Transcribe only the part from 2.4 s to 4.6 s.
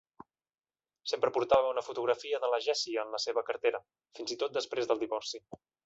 de la Jessie en la seva cartera, fins i